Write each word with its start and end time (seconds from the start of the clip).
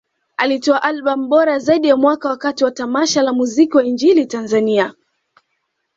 Alitoa 0.37 0.83
Albam 0.83 1.29
bora 1.29 1.59
zaidi 1.59 1.87
ya 1.87 1.97
Mwaka 1.97 2.29
wakati 2.29 2.63
wa 2.63 2.71
tamasha 2.71 3.21
la 3.23 3.33
Muziki 3.33 3.77
wa 3.77 3.83
Injili 3.85 4.25
Tanzania 4.25 4.93